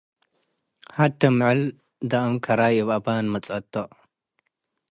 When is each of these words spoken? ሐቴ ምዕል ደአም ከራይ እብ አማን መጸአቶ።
ሐቴ 0.95 1.21
ምዕል 1.37 1.61
ደአም 2.09 2.33
ከራይ 2.43 2.75
እብ 2.83 2.89
አማን 2.97 3.25
መጸአቶ። 3.33 3.73